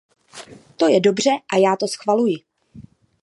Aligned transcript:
To 0.77 0.87
je 0.87 0.99
dobře 0.99 1.29
a 1.53 1.57
já 1.57 1.75
to 1.75 1.87
schvaluji. 1.87 2.35